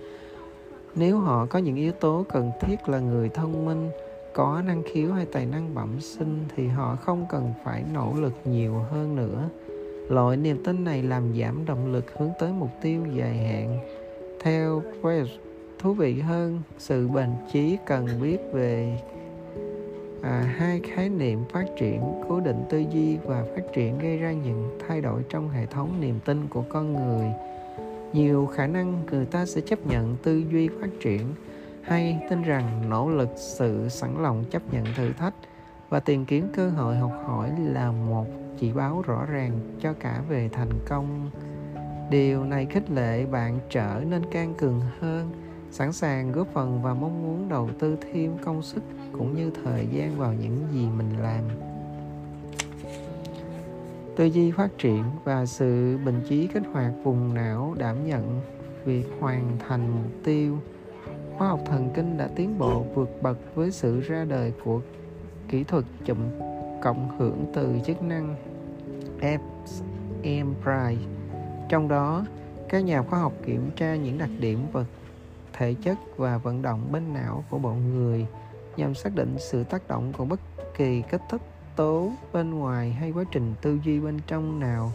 nếu 0.94 1.18
họ 1.18 1.46
có 1.46 1.58
những 1.58 1.76
yếu 1.76 1.92
tố 1.92 2.24
cần 2.28 2.50
thiết 2.60 2.88
là 2.88 2.98
người 2.98 3.28
thông 3.28 3.64
minh 3.66 3.90
có 4.34 4.62
năng 4.66 4.82
khiếu 4.82 5.12
hay 5.12 5.26
tài 5.26 5.46
năng 5.46 5.74
bẩm 5.74 6.00
sinh 6.00 6.44
thì 6.56 6.68
họ 6.68 6.96
không 6.96 7.26
cần 7.28 7.52
phải 7.64 7.84
nỗ 7.92 8.12
lực 8.20 8.32
nhiều 8.44 8.74
hơn 8.74 9.16
nữa. 9.16 9.48
Loại 10.08 10.36
niềm 10.36 10.64
tin 10.64 10.84
này 10.84 11.02
làm 11.02 11.38
giảm 11.40 11.66
động 11.66 11.92
lực 11.92 12.04
hướng 12.18 12.30
tới 12.38 12.52
mục 12.52 12.70
tiêu 12.82 13.00
dài 13.14 13.36
hạn. 13.36 13.78
Theo 14.40 14.82
West 15.02 15.26
thú 15.78 15.94
vị 15.94 16.20
hơn 16.20 16.62
sự 16.78 17.08
bền 17.08 17.28
chí 17.52 17.76
cần 17.86 18.06
biết 18.22 18.38
về 18.52 19.00
à, 20.22 20.54
hai 20.58 20.80
khái 20.80 21.08
niệm 21.08 21.44
phát 21.52 21.64
triển 21.78 22.02
cố 22.28 22.40
định 22.40 22.64
tư 22.70 22.84
duy 22.92 23.16
và 23.16 23.44
phát 23.56 23.62
triển 23.74 23.98
gây 23.98 24.18
ra 24.18 24.32
những 24.32 24.78
thay 24.88 25.00
đổi 25.00 25.22
trong 25.28 25.48
hệ 25.48 25.66
thống 25.66 26.00
niềm 26.00 26.18
tin 26.24 26.46
của 26.50 26.64
con 26.68 26.92
người 26.92 27.26
nhiều 28.12 28.46
khả 28.46 28.66
năng 28.66 29.06
người 29.10 29.26
ta 29.26 29.46
sẽ 29.46 29.60
chấp 29.60 29.86
nhận 29.86 30.16
tư 30.22 30.44
duy 30.50 30.68
phát 30.68 30.90
triển 31.00 31.34
hay 31.82 32.26
tin 32.30 32.42
rằng 32.42 32.90
nỗ 32.90 33.10
lực 33.10 33.28
sự 33.36 33.88
sẵn 33.88 34.22
lòng 34.22 34.44
chấp 34.50 34.62
nhận 34.72 34.84
thử 34.96 35.12
thách 35.12 35.34
và 35.88 36.00
tìm 36.00 36.24
kiếm 36.24 36.48
cơ 36.54 36.70
hội 36.70 36.96
học 36.96 37.12
hỏi 37.26 37.50
là 37.58 37.92
một 37.92 38.26
chỉ 38.58 38.72
báo 38.72 39.02
rõ 39.06 39.26
ràng 39.26 39.60
cho 39.80 39.92
cả 39.92 40.22
về 40.28 40.48
thành 40.52 40.72
công. 40.88 41.30
Điều 42.10 42.44
này 42.44 42.66
khích 42.70 42.90
lệ 42.90 43.26
bạn 43.26 43.58
trở 43.70 44.02
nên 44.08 44.22
can 44.30 44.54
cường 44.54 44.80
hơn, 45.00 45.30
sẵn 45.70 45.92
sàng 45.92 46.32
góp 46.32 46.48
phần 46.52 46.82
và 46.82 46.94
mong 46.94 47.22
muốn 47.22 47.48
đầu 47.48 47.70
tư 47.78 47.96
thêm 48.12 48.38
công 48.44 48.62
sức 48.62 48.82
cũng 49.12 49.36
như 49.36 49.50
thời 49.64 49.86
gian 49.92 50.18
vào 50.18 50.32
những 50.32 50.58
gì 50.72 50.86
mình 50.96 51.10
làm 51.22 51.71
tư 54.16 54.24
duy 54.24 54.50
phát 54.50 54.78
triển 54.78 55.04
và 55.24 55.46
sự 55.46 55.98
bình 56.04 56.20
trí 56.28 56.46
kích 56.46 56.62
hoạt 56.72 56.92
vùng 57.04 57.34
não 57.34 57.74
đảm 57.78 58.06
nhận 58.06 58.40
việc 58.84 59.04
hoàn 59.20 59.56
thành 59.68 59.90
mục 59.90 60.12
tiêu. 60.24 60.58
Khoa 61.38 61.48
học 61.48 61.60
thần 61.66 61.90
kinh 61.94 62.18
đã 62.18 62.28
tiến 62.36 62.58
bộ 62.58 62.86
vượt 62.94 63.22
bậc 63.22 63.38
với 63.54 63.70
sự 63.70 64.00
ra 64.00 64.24
đời 64.24 64.52
của 64.64 64.80
kỹ 65.48 65.64
thuật 65.64 65.84
chụp 66.04 66.18
cộng 66.82 67.18
hưởng 67.18 67.44
từ 67.54 67.78
chức 67.86 68.02
năng 68.02 68.36
fMRI 70.24 70.96
trong 71.68 71.88
đó, 71.88 72.26
các 72.68 72.84
nhà 72.84 73.02
khoa 73.02 73.18
học 73.18 73.32
kiểm 73.46 73.70
tra 73.76 73.96
những 73.96 74.18
đặc 74.18 74.30
điểm 74.40 74.66
vật 74.72 74.86
thể 75.52 75.74
chất 75.74 75.98
và 76.16 76.38
vận 76.38 76.62
động 76.62 76.88
bên 76.92 77.14
não 77.14 77.44
của 77.50 77.58
bộ 77.58 77.72
người 77.72 78.26
nhằm 78.76 78.94
xác 78.94 79.14
định 79.14 79.36
sự 79.38 79.64
tác 79.64 79.88
động 79.88 80.12
của 80.18 80.24
bất 80.24 80.40
kỳ 80.76 81.02
kích 81.10 81.22
thích 81.30 81.40
tố 81.76 82.10
bên 82.32 82.50
ngoài 82.50 82.92
hay 82.92 83.10
quá 83.10 83.24
trình 83.30 83.54
tư 83.62 83.78
duy 83.84 84.00
bên 84.00 84.18
trong 84.26 84.60
nào. 84.60 84.92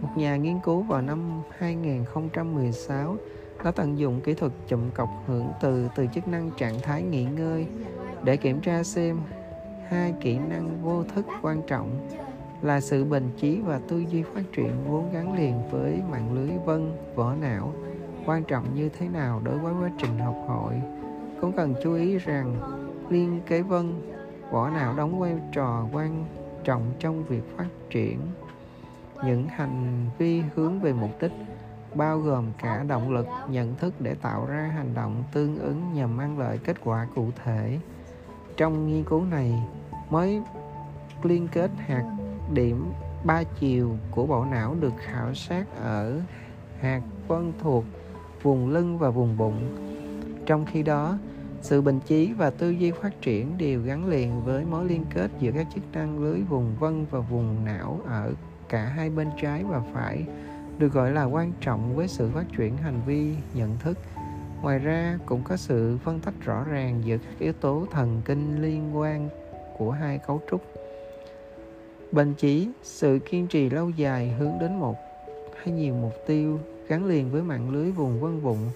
Một 0.00 0.08
nhà 0.16 0.36
nghiên 0.36 0.60
cứu 0.64 0.82
vào 0.82 1.02
năm 1.02 1.42
2016 1.58 3.16
đã 3.64 3.70
tận 3.70 3.98
dụng 3.98 4.20
kỹ 4.20 4.34
thuật 4.34 4.52
chụp 4.68 4.80
cọc 4.94 5.08
hưởng 5.26 5.48
từ 5.60 5.88
từ 5.96 6.06
chức 6.14 6.28
năng 6.28 6.50
trạng 6.56 6.80
thái 6.80 7.02
nghỉ 7.02 7.24
ngơi 7.24 7.66
để 8.24 8.36
kiểm 8.36 8.60
tra 8.60 8.82
xem 8.82 9.16
hai 9.88 10.14
kỹ 10.20 10.38
năng 10.38 10.82
vô 10.82 11.04
thức 11.14 11.26
quan 11.42 11.62
trọng 11.66 12.08
là 12.62 12.80
sự 12.80 13.04
bền 13.04 13.22
trí 13.36 13.60
và 13.60 13.80
tư 13.88 14.04
duy 14.10 14.22
phát 14.22 14.42
triển 14.52 14.70
vốn 14.88 15.12
gắn 15.12 15.36
liền 15.36 15.70
với 15.70 16.02
mạng 16.10 16.32
lưới 16.34 16.50
vân, 16.64 16.92
vỏ 17.14 17.34
não 17.34 17.72
quan 18.26 18.44
trọng 18.44 18.74
như 18.74 18.88
thế 18.88 19.08
nào 19.08 19.40
đối 19.44 19.58
với 19.58 19.74
quá 19.80 19.90
trình 19.98 20.18
học 20.18 20.36
hỏi 20.48 20.80
cũng 21.40 21.52
cần 21.52 21.74
chú 21.82 21.94
ý 21.94 22.18
rằng 22.18 22.56
liên 23.08 23.40
kế 23.46 23.62
vân 23.62 23.94
vỏ 24.50 24.70
não 24.70 24.94
đóng 24.96 25.20
vai 25.20 25.36
trò 25.52 25.86
quan 25.92 26.24
trọng 26.64 26.92
trong 26.98 27.24
việc 27.24 27.56
phát 27.56 27.68
triển. 27.90 28.18
Những 29.24 29.48
hành 29.48 30.06
vi 30.18 30.42
hướng 30.54 30.80
về 30.80 30.92
mục 30.92 31.10
đích 31.20 31.32
bao 31.94 32.18
gồm 32.18 32.44
cả 32.58 32.84
động 32.88 33.10
lực, 33.10 33.26
nhận 33.48 33.74
thức 33.74 33.94
để 34.00 34.14
tạo 34.14 34.46
ra 34.46 34.70
hành 34.74 34.94
động 34.94 35.24
tương 35.32 35.58
ứng 35.58 35.92
nhằm 35.92 36.16
mang 36.16 36.38
lại 36.38 36.58
kết 36.64 36.76
quả 36.84 37.06
cụ 37.14 37.28
thể. 37.44 37.78
Trong 38.56 38.86
nghiên 38.86 39.04
cứu 39.04 39.24
này, 39.24 39.62
mới 40.10 40.42
liên 41.22 41.48
kết 41.52 41.70
hạt 41.76 42.16
điểm 42.52 42.92
ba 43.24 43.42
chiều 43.60 43.96
của 44.10 44.26
bộ 44.26 44.44
não 44.44 44.74
được 44.80 44.92
khảo 44.98 45.34
sát 45.34 45.66
ở 45.82 46.20
hạt 46.80 47.00
phân 47.28 47.52
thuộc 47.58 47.84
vùng 48.42 48.70
lưng 48.70 48.98
và 48.98 49.10
vùng 49.10 49.36
bụng. 49.36 49.76
Trong 50.46 50.64
khi 50.66 50.82
đó 50.82 51.18
sự 51.62 51.80
bình 51.80 52.00
chí 52.06 52.32
và 52.32 52.50
tư 52.50 52.70
duy 52.70 52.90
phát 52.90 53.20
triển 53.20 53.58
đều 53.58 53.82
gắn 53.82 54.06
liền 54.08 54.44
với 54.44 54.64
mối 54.64 54.84
liên 54.84 55.04
kết 55.14 55.30
giữa 55.40 55.50
các 55.54 55.66
chức 55.74 55.84
năng 55.92 56.18
lưới 56.18 56.40
vùng 56.40 56.76
vân 56.80 57.06
và 57.10 57.20
vùng 57.20 57.64
não 57.64 58.00
ở 58.06 58.32
cả 58.68 58.84
hai 58.84 59.10
bên 59.10 59.28
trái 59.42 59.64
và 59.64 59.82
phải, 59.94 60.24
được 60.78 60.92
gọi 60.92 61.12
là 61.12 61.24
quan 61.24 61.52
trọng 61.60 61.96
với 61.96 62.08
sự 62.08 62.30
phát 62.34 62.44
triển 62.56 62.76
hành 62.76 63.00
vi, 63.06 63.34
nhận 63.54 63.76
thức. 63.78 63.98
Ngoài 64.62 64.78
ra, 64.78 65.18
cũng 65.26 65.42
có 65.44 65.56
sự 65.56 65.98
phân 66.04 66.20
tách 66.20 66.34
rõ 66.44 66.64
ràng 66.64 67.02
giữa 67.04 67.18
các 67.18 67.38
yếu 67.38 67.52
tố 67.52 67.86
thần 67.90 68.22
kinh 68.24 68.62
liên 68.62 68.96
quan 68.96 69.28
của 69.78 69.90
hai 69.90 70.18
cấu 70.18 70.40
trúc. 70.50 70.62
Bền 72.12 72.34
chí, 72.34 72.68
sự 72.82 73.18
kiên 73.30 73.46
trì 73.46 73.70
lâu 73.70 73.90
dài 73.90 74.34
hướng 74.38 74.52
đến 74.60 74.78
một 74.80 74.96
hay 75.56 75.74
nhiều 75.74 75.94
mục 75.94 76.14
tiêu 76.26 76.60
gắn 76.88 77.06
liền 77.06 77.30
với 77.30 77.42
mạng 77.42 77.70
lưới 77.70 77.90
vùng 77.90 78.20
vân 78.20 78.42
bụng 78.42 78.70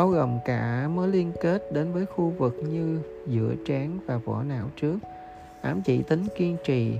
bao 0.00 0.08
gồm 0.08 0.38
cả 0.44 0.88
mối 0.94 1.08
liên 1.08 1.32
kết 1.40 1.72
đến 1.72 1.92
với 1.92 2.06
khu 2.06 2.32
vực 2.38 2.56
như 2.68 3.00
giữa 3.26 3.54
trán 3.66 3.98
và 4.06 4.16
vỏ 4.16 4.42
não 4.42 4.66
trước. 4.80 4.98
Ám 5.60 5.82
chỉ 5.82 6.02
tính 6.02 6.24
kiên 6.36 6.56
trì, 6.64 6.98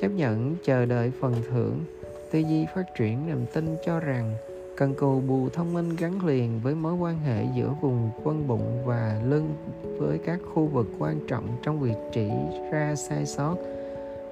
chấp 0.00 0.08
nhận 0.08 0.56
chờ 0.64 0.86
đợi 0.86 1.12
phần 1.20 1.34
thưởng. 1.50 1.84
Tư 2.30 2.38
duy 2.38 2.66
phát 2.74 2.84
triển 2.98 3.26
niềm 3.26 3.46
tin 3.54 3.76
cho 3.86 4.00
rằng 4.00 4.34
cần 4.76 4.94
cù 4.94 5.20
bù 5.20 5.48
thông 5.48 5.74
minh 5.74 5.96
gắn 5.98 6.26
liền 6.26 6.60
với 6.62 6.74
mối 6.74 6.94
quan 6.94 7.18
hệ 7.18 7.44
giữa 7.56 7.70
vùng 7.80 8.10
quân 8.24 8.48
bụng 8.48 8.82
và 8.84 9.20
lưng 9.24 9.54
với 9.98 10.18
các 10.18 10.40
khu 10.54 10.66
vực 10.66 10.86
quan 10.98 11.20
trọng 11.28 11.48
trong 11.62 11.80
việc 11.80 11.96
chỉ 12.12 12.28
ra 12.72 12.94
sai 12.94 13.26
sót. 13.26 13.56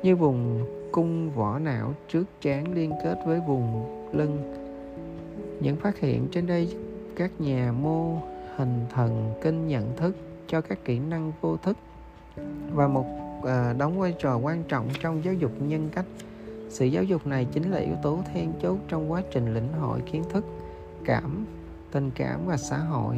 Như 0.03 0.17
vùng 0.17 0.67
cung 0.93 1.31
vỏ 1.31 1.59
não 1.59 1.95
trước 2.09 2.25
trán 2.41 2.75
liên 2.75 2.93
kết 3.05 3.19
với 3.27 3.41
vùng 3.47 3.85
lưng. 4.13 4.55
Những 5.61 5.77
phát 5.77 5.99
hiện 5.99 6.29
trên 6.33 6.47
đây 6.47 6.69
các 7.17 7.31
nhà 7.41 7.73
mô 7.73 8.19
hình 8.57 8.87
thần 8.95 9.35
kinh 9.43 9.69
nhận 9.69 9.97
thức 9.97 10.17
cho 10.47 10.61
các 10.61 10.85
kỹ 10.85 10.99
năng 10.99 11.33
vô 11.41 11.57
thức 11.57 11.77
và 12.73 12.89
một 12.89 13.07
à, 13.47 13.75
đóng 13.79 14.01
vai 14.01 14.15
trò 14.19 14.37
quan 14.37 14.65
trọng 14.69 14.89
trong 15.01 15.25
giáo 15.25 15.35
dục 15.35 15.53
nhân 15.59 15.89
cách. 15.93 16.05
Sự 16.69 16.87
giáo 16.87 17.05
dục 17.05 17.27
này 17.27 17.47
chính 17.53 17.71
là 17.71 17.79
yếu 17.79 17.95
tố 18.03 18.19
then 18.35 18.53
chốt 18.63 18.79
trong 18.89 19.13
quá 19.13 19.23
trình 19.33 19.55
lĩnh 19.55 19.73
hội 19.73 20.01
kiến 20.13 20.23
thức 20.33 20.45
cảm 21.05 21.47
tình 21.93 22.11
cảm 22.15 22.47
và 22.47 22.57
xã 22.57 22.79
hội 22.79 23.17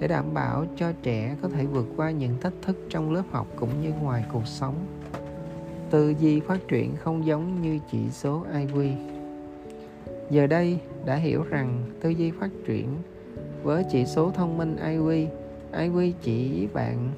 để 0.00 0.08
đảm 0.08 0.34
bảo 0.34 0.64
cho 0.76 0.92
trẻ 1.02 1.36
có 1.42 1.48
thể 1.48 1.66
vượt 1.66 1.86
qua 1.96 2.10
những 2.10 2.40
thách 2.40 2.52
thức 2.62 2.76
trong 2.90 3.12
lớp 3.12 3.22
học 3.30 3.46
cũng 3.56 3.82
như 3.82 3.92
ngoài 4.02 4.24
cuộc 4.32 4.46
sống. 4.46 4.74
Tư 5.90 6.14
duy 6.20 6.40
phát 6.40 6.68
triển 6.68 6.96
không 6.96 7.26
giống 7.26 7.62
như 7.62 7.78
chỉ 7.92 8.10
số 8.10 8.44
IQ 8.52 8.92
giờ 10.30 10.46
đây 10.46 10.78
đã 11.04 11.14
hiểu 11.14 11.42
rằng 11.42 11.82
tư 12.00 12.08
duy 12.08 12.30
phát 12.30 12.50
triển 12.66 12.88
với 13.62 13.84
chỉ 13.90 14.04
số 14.04 14.30
thông 14.30 14.58
minh 14.58 14.76
IQ 14.76 15.28
IQ 15.72 16.12
chỉ 16.22 16.68
bạn, 16.74 17.10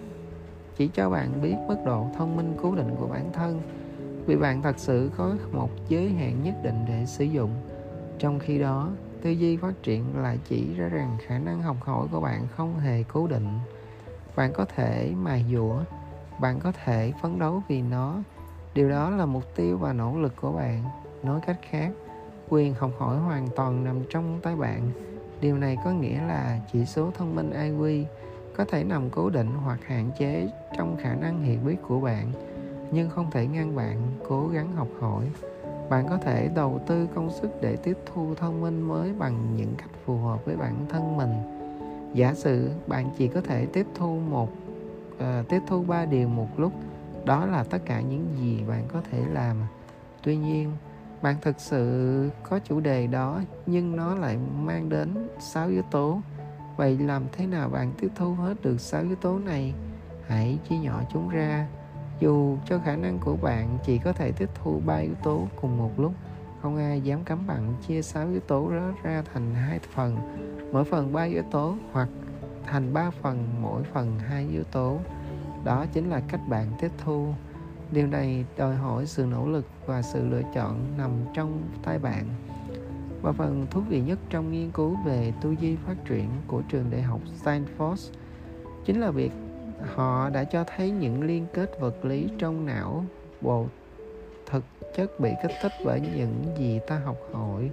chỉ 0.76 0.88
cho 0.88 1.10
bạn 1.10 1.42
biết 1.42 1.54
mức 1.68 1.76
độ 1.86 2.06
thông 2.16 2.36
minh 2.36 2.56
cố 2.62 2.74
định 2.74 2.94
của 2.98 3.06
bản 3.06 3.32
thân. 3.32 3.60
Vì 4.26 4.36
bạn 4.36 4.62
thật 4.62 4.78
sự 4.78 5.10
có 5.16 5.36
một 5.52 5.70
giới 5.88 6.08
hạn 6.08 6.42
nhất 6.42 6.54
định 6.62 6.84
để 6.88 7.06
sử 7.06 7.24
dụng. 7.24 7.50
Trong 8.18 8.38
khi 8.38 8.58
đó, 8.58 8.90
tư 9.22 9.30
duy 9.30 9.56
phát 9.56 9.82
triển 9.82 10.04
lại 10.16 10.38
chỉ 10.48 10.74
ra 10.74 10.88
rằng 10.88 11.16
khả 11.26 11.38
năng 11.38 11.62
học 11.62 11.76
hỏi 11.80 12.06
của 12.12 12.20
bạn 12.20 12.46
không 12.56 12.78
hề 12.78 13.02
cố 13.02 13.26
định. 13.26 13.48
Bạn 14.36 14.52
có 14.52 14.64
thể 14.64 15.12
mài 15.16 15.44
dũa, 15.52 15.78
bạn 16.40 16.60
có 16.60 16.72
thể 16.84 17.12
phấn 17.22 17.38
đấu 17.38 17.62
vì 17.68 17.82
nó. 17.82 18.22
Điều 18.74 18.90
đó 18.90 19.10
là 19.10 19.26
mục 19.26 19.44
tiêu 19.56 19.78
và 19.78 19.92
nỗ 19.92 20.18
lực 20.18 20.36
của 20.36 20.52
bạn. 20.52 20.84
Nói 21.22 21.40
cách 21.46 21.58
khác, 21.70 21.90
quyền 22.48 22.74
học 22.74 22.90
hỏi 22.98 23.16
hoàn 23.16 23.48
toàn 23.56 23.84
nằm 23.84 23.96
trong 24.10 24.40
tay 24.42 24.56
bạn 24.56 24.90
điều 25.40 25.58
này 25.58 25.76
có 25.84 25.90
nghĩa 25.90 26.22
là 26.22 26.60
chỉ 26.72 26.84
số 26.84 27.10
thông 27.10 27.34
minh 27.34 27.50
IQ 27.50 28.04
có 28.56 28.64
thể 28.64 28.84
nằm 28.84 29.10
cố 29.10 29.30
định 29.30 29.50
hoặc 29.64 29.78
hạn 29.86 30.10
chế 30.18 30.48
trong 30.76 30.96
khả 30.96 31.14
năng 31.14 31.42
hiểu 31.42 31.58
biết 31.64 31.76
của 31.88 32.00
bạn 32.00 32.32
nhưng 32.92 33.10
không 33.10 33.30
thể 33.30 33.46
ngăn 33.46 33.76
bạn 33.76 34.02
cố 34.28 34.48
gắng 34.48 34.72
học 34.72 34.88
hỏi. 35.00 35.24
Bạn 35.90 36.06
có 36.08 36.16
thể 36.16 36.50
đầu 36.54 36.80
tư 36.86 37.08
công 37.14 37.30
sức 37.30 37.50
để 37.60 37.76
tiếp 37.76 37.98
thu 38.06 38.34
thông 38.34 38.60
minh 38.60 38.82
mới 38.82 39.12
bằng 39.18 39.56
những 39.56 39.74
cách 39.78 39.90
phù 40.04 40.18
hợp 40.18 40.44
với 40.44 40.56
bản 40.56 40.74
thân 40.88 41.16
mình. 41.16 41.32
Giả 42.14 42.34
sử 42.34 42.70
bạn 42.86 43.10
chỉ 43.18 43.28
có 43.28 43.40
thể 43.40 43.66
tiếp 43.66 43.86
thu 43.94 44.18
một 44.30 44.50
uh, 45.14 45.48
tiếp 45.48 45.60
thu 45.66 45.82
ba 45.82 46.04
điều 46.04 46.28
một 46.28 46.48
lúc 46.60 46.72
đó 47.24 47.46
là 47.46 47.64
tất 47.64 47.78
cả 47.84 48.00
những 48.00 48.26
gì 48.40 48.64
bạn 48.68 48.84
có 48.88 49.02
thể 49.10 49.22
làm. 49.32 49.56
Tuy 50.22 50.36
nhiên 50.36 50.72
bạn 51.22 51.36
thực 51.42 51.60
sự 51.60 52.30
có 52.42 52.58
chủ 52.58 52.80
đề 52.80 53.06
đó, 53.06 53.40
nhưng 53.66 53.96
nó 53.96 54.14
lại 54.14 54.38
mang 54.62 54.88
đến 54.88 55.28
sáu 55.38 55.68
yếu 55.68 55.82
tố. 55.82 56.20
Vậy 56.76 56.98
làm 56.98 57.22
thế 57.32 57.46
nào 57.46 57.68
bạn 57.68 57.92
tiếp 58.00 58.08
thu 58.14 58.34
hết 58.34 58.62
được 58.62 58.80
sáu 58.80 59.02
yếu 59.02 59.16
tố 59.16 59.38
này? 59.38 59.74
Hãy 60.26 60.58
chia 60.68 60.76
nhỏ 60.76 61.02
chúng 61.12 61.28
ra. 61.28 61.68
Dù 62.20 62.56
cho 62.64 62.78
khả 62.84 62.96
năng 62.96 63.18
của 63.18 63.36
bạn 63.36 63.78
chỉ 63.84 63.98
có 63.98 64.12
thể 64.12 64.32
tiếp 64.32 64.48
thu 64.54 64.80
ba 64.86 64.96
yếu 64.96 65.14
tố 65.22 65.48
cùng 65.60 65.78
một 65.78 65.90
lúc, 66.00 66.12
không 66.62 66.76
ai 66.76 67.00
dám 67.00 67.24
cấm 67.24 67.46
bạn 67.46 67.74
chia 67.86 68.02
sáu 68.02 68.28
yếu 68.28 68.40
tố 68.40 68.70
đó 68.70 68.92
ra 69.02 69.22
thành 69.32 69.54
hai 69.54 69.78
phần. 69.78 70.16
Mỗi 70.72 70.84
phần 70.84 71.12
ba 71.12 71.22
yếu 71.22 71.42
tố 71.42 71.74
hoặc 71.92 72.08
thành 72.66 72.94
ba 72.94 73.10
phần, 73.10 73.48
mỗi 73.60 73.82
phần 73.82 74.18
hai 74.18 74.48
yếu 74.48 74.64
tố. 74.64 74.98
Đó 75.64 75.86
chính 75.92 76.10
là 76.10 76.20
cách 76.28 76.40
bạn 76.48 76.66
tiếp 76.80 76.90
thu 77.04 77.26
điều 77.92 78.06
này 78.06 78.44
đòi 78.56 78.74
hỏi 78.74 79.06
sự 79.06 79.26
nỗ 79.26 79.48
lực 79.48 79.66
và 79.86 80.02
sự 80.02 80.28
lựa 80.28 80.42
chọn 80.54 80.84
nằm 80.98 81.10
trong 81.34 81.62
tay 81.82 81.98
bạn. 81.98 82.24
Và 83.22 83.32
phần 83.32 83.66
thú 83.70 83.80
vị 83.88 84.00
nhất 84.00 84.18
trong 84.30 84.52
nghiên 84.52 84.70
cứu 84.70 84.96
về 85.04 85.32
tư 85.42 85.54
duy 85.60 85.76
phát 85.76 86.04
triển 86.04 86.28
của 86.46 86.62
trường 86.68 86.90
đại 86.90 87.02
học 87.02 87.20
Stanford 87.44 88.10
chính 88.84 89.00
là 89.00 89.10
việc 89.10 89.32
họ 89.94 90.30
đã 90.30 90.44
cho 90.44 90.64
thấy 90.76 90.90
những 90.90 91.22
liên 91.22 91.46
kết 91.52 91.80
vật 91.80 92.04
lý 92.04 92.28
trong 92.38 92.66
não 92.66 93.04
bộ 93.40 93.66
thực 94.46 94.64
chất 94.96 95.20
bị 95.20 95.30
kích 95.42 95.52
thích 95.62 95.72
bởi 95.84 96.00
những 96.00 96.44
gì 96.58 96.80
ta 96.86 96.98
học 96.98 97.16
hỏi. 97.32 97.70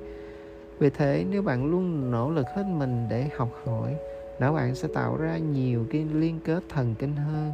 Vì 0.80 0.90
thế, 0.90 1.26
nếu 1.30 1.42
bạn 1.42 1.72
luôn 1.72 2.12
nỗ 2.12 2.32
lực 2.32 2.46
hết 2.56 2.64
mình 2.66 3.08
để 3.10 3.30
học 3.38 3.50
hỏi, 3.66 3.96
não 4.40 4.54
bạn 4.54 4.76
sẽ 4.76 4.88
tạo 4.94 5.18
ra 5.18 5.38
nhiều 5.38 5.86
cái 5.92 6.06
liên 6.14 6.40
kết 6.44 6.64
thần 6.70 6.96
kinh 7.00 7.16
hơn 7.16 7.52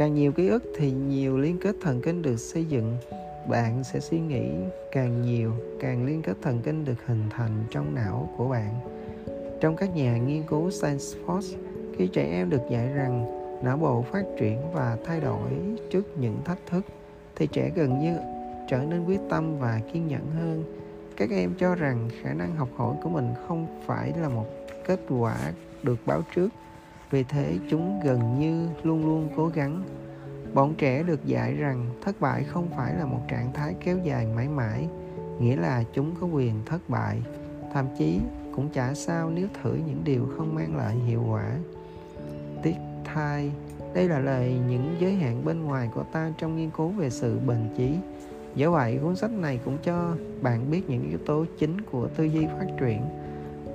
càng 0.00 0.14
nhiều 0.14 0.32
ký 0.32 0.48
ức 0.48 0.62
thì 0.76 0.90
nhiều 0.90 1.38
liên 1.38 1.58
kết 1.58 1.76
thần 1.80 2.00
kinh 2.00 2.22
được 2.22 2.36
xây 2.36 2.64
dựng. 2.64 2.96
Bạn 3.48 3.84
sẽ 3.84 4.00
suy 4.00 4.20
nghĩ 4.20 4.50
càng 4.92 5.22
nhiều, 5.22 5.52
càng 5.80 6.06
liên 6.06 6.22
kết 6.22 6.36
thần 6.42 6.60
kinh 6.62 6.84
được 6.84 7.06
hình 7.06 7.24
thành 7.30 7.64
trong 7.70 7.94
não 7.94 8.28
của 8.36 8.48
bạn. 8.48 8.74
Trong 9.60 9.76
các 9.76 9.96
nhà 9.96 10.16
nghiên 10.16 10.42
cứu 10.42 10.68
Stanford 10.68 11.56
khi 11.96 12.06
trẻ 12.06 12.28
em 12.32 12.50
được 12.50 12.60
dạy 12.70 12.88
rằng 12.94 13.26
não 13.64 13.76
bộ 13.76 14.02
phát 14.02 14.24
triển 14.38 14.72
và 14.72 14.96
thay 15.04 15.20
đổi 15.20 15.50
trước 15.90 16.18
những 16.18 16.38
thách 16.44 16.66
thức, 16.66 16.86
thì 17.36 17.46
trẻ 17.46 17.70
gần 17.74 17.98
như 17.98 18.16
trở 18.68 18.78
nên 18.78 19.04
quyết 19.04 19.20
tâm 19.30 19.58
và 19.58 19.80
kiên 19.92 20.08
nhẫn 20.08 20.26
hơn. 20.34 20.64
Các 21.16 21.30
em 21.30 21.54
cho 21.58 21.74
rằng 21.74 22.08
khả 22.22 22.32
năng 22.32 22.56
học 22.56 22.68
hỏi 22.76 22.94
của 23.02 23.08
mình 23.08 23.28
không 23.48 23.66
phải 23.86 24.12
là 24.20 24.28
một 24.28 24.46
kết 24.86 25.00
quả 25.08 25.52
được 25.82 25.98
báo 26.06 26.22
trước 26.34 26.48
vì 27.10 27.24
thế, 27.24 27.58
chúng 27.70 28.00
gần 28.04 28.38
như 28.38 28.68
luôn 28.82 29.06
luôn 29.06 29.28
cố 29.36 29.48
gắng. 29.48 29.82
Bọn 30.54 30.74
trẻ 30.78 31.02
được 31.02 31.24
dạy 31.24 31.54
rằng 31.54 31.86
thất 32.02 32.20
bại 32.20 32.44
không 32.44 32.68
phải 32.76 32.94
là 32.94 33.04
một 33.04 33.20
trạng 33.28 33.52
thái 33.52 33.74
kéo 33.84 33.98
dài 34.04 34.26
mãi 34.36 34.48
mãi, 34.48 34.88
nghĩa 35.40 35.56
là 35.56 35.84
chúng 35.92 36.14
có 36.20 36.26
quyền 36.26 36.54
thất 36.66 36.88
bại. 36.88 37.22
Thậm 37.72 37.86
chí, 37.98 38.20
cũng 38.56 38.68
chả 38.68 38.94
sao 38.94 39.30
nếu 39.30 39.48
thử 39.62 39.74
những 39.74 40.00
điều 40.04 40.26
không 40.36 40.54
mang 40.54 40.76
lại 40.76 40.96
hiệu 40.96 41.24
quả. 41.30 41.56
Tiếc 42.62 42.74
thai 43.04 43.52
đây 43.94 44.08
là 44.08 44.18
lời 44.18 44.54
những 44.68 44.96
giới 45.00 45.14
hạn 45.14 45.44
bên 45.44 45.64
ngoài 45.64 45.88
của 45.94 46.02
ta 46.12 46.32
trong 46.38 46.56
nghiên 46.56 46.70
cứu 46.70 46.88
về 46.88 47.10
sự 47.10 47.38
bền 47.46 47.68
chí. 47.76 47.94
Do 48.54 48.70
vậy, 48.70 48.98
cuốn 49.02 49.16
sách 49.16 49.30
này 49.30 49.60
cũng 49.64 49.78
cho 49.82 50.16
bạn 50.42 50.70
biết 50.70 50.90
những 50.90 51.08
yếu 51.08 51.18
tố 51.26 51.44
chính 51.58 51.80
của 51.80 52.08
tư 52.08 52.24
duy 52.24 52.46
phát 52.46 52.66
triển. 52.80 53.02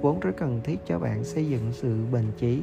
Vốn 0.01 0.19
rất 0.19 0.31
cần 0.37 0.61
thiết 0.63 0.79
cho 0.87 0.99
bạn 0.99 1.23
xây 1.23 1.45
dựng 1.45 1.71
sự 1.71 1.97
bền 2.11 2.25
chí 2.37 2.61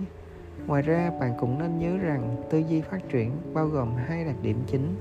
ngoài 0.66 0.82
ra, 0.82 1.10
bạn 1.20 1.34
cũng 1.40 1.58
nên 1.58 1.78
nhớ 1.78 1.98
rằng 1.98 2.36
tư 2.50 2.58
duy 2.58 2.80
phát 2.80 3.08
triển 3.08 3.32
bao 3.54 3.66
gồm 3.66 3.94
hai 4.06 4.24
đặc 4.24 4.36
điểm 4.42 4.62
chính. 4.66 4.96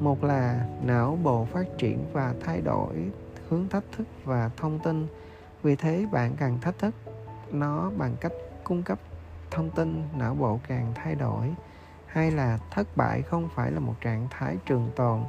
Một 0.00 0.24
là 0.24 0.66
não 0.84 1.18
bộ 1.22 1.44
phát 1.44 1.66
triển 1.78 2.04
và 2.12 2.34
thay 2.44 2.60
đổi 2.60 2.94
hướng 3.48 3.68
thách 3.68 3.84
thức 3.96 4.04
và 4.24 4.50
thông 4.56 4.78
tin. 4.78 5.06
Vì 5.62 5.76
thế, 5.76 6.06
bạn 6.12 6.32
càng 6.38 6.58
thách 6.60 6.78
thức 6.78 6.94
nó 7.52 7.90
bằng 7.98 8.16
cách 8.20 8.32
cung 8.64 8.82
cấp 8.82 8.98
thông 9.50 9.70
tin, 9.70 10.02
não 10.18 10.34
bộ 10.34 10.58
càng 10.68 10.92
thay 10.94 11.14
đổi. 11.14 11.54
Hay 12.06 12.30
là 12.30 12.58
thất 12.70 12.96
bại 12.96 13.22
không 13.22 13.48
phải 13.54 13.70
là 13.70 13.80
một 13.80 13.94
trạng 14.00 14.26
thái 14.30 14.56
trường 14.66 14.90
tồn, 14.96 15.20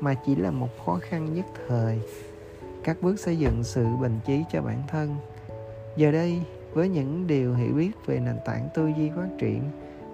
mà 0.00 0.14
chỉ 0.14 0.36
là 0.36 0.50
một 0.50 0.68
khó 0.86 0.98
khăn 1.02 1.34
nhất 1.34 1.46
thời. 1.68 2.00
Các 2.84 2.96
bước 3.02 3.20
xây 3.20 3.38
dựng 3.38 3.64
sự 3.64 3.86
bình 3.96 4.20
chí 4.26 4.44
cho 4.50 4.62
bản 4.62 4.82
thân. 4.88 5.16
Giờ 5.96 6.12
đây 6.12 6.42
với 6.74 6.88
những 6.88 7.26
điều 7.26 7.54
hiểu 7.54 7.74
biết 7.74 7.90
về 8.06 8.20
nền 8.20 8.36
tảng 8.44 8.68
tư 8.74 8.88
duy 8.96 9.10
phát 9.16 9.28
triển 9.38 9.62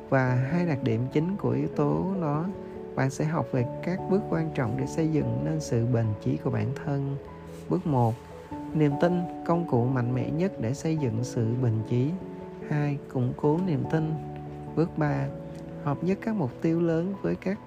và 0.09 0.35
hai 0.35 0.67
đặc 0.67 0.79
điểm 0.83 1.00
chính 1.12 1.37
của 1.37 1.50
yếu 1.50 1.69
tố 1.69 2.14
đó 2.21 2.47
bạn 2.95 3.11
sẽ 3.11 3.25
học 3.25 3.47
về 3.52 3.67
các 3.83 4.00
bước 4.11 4.21
quan 4.31 4.50
trọng 4.55 4.76
để 4.76 4.87
xây 4.87 5.09
dựng 5.09 5.45
nên 5.45 5.61
sự 5.61 5.87
bền 5.87 6.07
chí 6.25 6.37
của 6.37 6.50
bản 6.50 6.67
thân. 6.85 7.17
Bước 7.69 7.87
1 7.87 8.14
niềm 8.75 8.93
tin 9.00 9.23
công 9.47 9.69
cụ 9.69 9.85
mạnh 9.85 10.14
mẽ 10.14 10.31
nhất 10.31 10.52
để 10.61 10.75
xây 10.75 10.97
dựng 10.97 11.19
sự 11.23 11.55
bền 11.62 11.73
chí. 11.88 12.11
2 12.69 12.99
củng 13.12 13.33
cố 13.37 13.59
niềm 13.67 13.85
tin. 13.93 14.12
Bước 14.76 14.99
3 14.99 15.26
hợp 15.85 16.05
nhất 16.05 16.19
các 16.23 16.35
mục 16.35 16.50
tiêu 16.62 16.81
lớn 16.81 17.14
với 17.23 17.35
các 17.35 17.59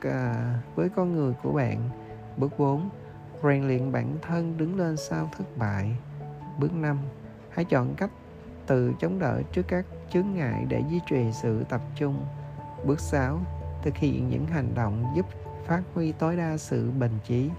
à, 0.00 0.54
với 0.74 0.88
con 0.88 1.14
người 1.14 1.34
của 1.42 1.52
bạn. 1.52 1.90
Bước 2.36 2.58
4 2.58 2.88
rèn 3.42 3.66
luyện 3.66 3.92
bản 3.92 4.16
thân 4.22 4.56
đứng 4.56 4.76
lên 4.78 4.96
sau 4.96 5.30
thất 5.38 5.44
bại. 5.56 5.96
Bước 6.58 6.72
5 6.74 6.98
hãy 7.50 7.64
chọn 7.64 7.94
cách 7.96 8.10
từ 8.68 8.92
chống 9.00 9.18
đỡ 9.18 9.42
trước 9.52 9.68
các 9.68 9.86
chướng 10.12 10.34
ngại 10.34 10.64
để 10.68 10.82
duy 10.90 11.00
trì 11.10 11.32
sự 11.42 11.64
tập 11.68 11.80
trung. 11.96 12.24
Bước 12.84 13.00
6 13.00 13.40
thực 13.82 13.96
hiện 13.96 14.28
những 14.30 14.46
hành 14.46 14.74
động 14.74 15.04
giúp 15.16 15.26
phát 15.66 15.82
huy 15.94 16.12
tối 16.12 16.36
đa 16.36 16.56
sự 16.56 16.90
bình 16.90 17.18
trí 17.26 17.50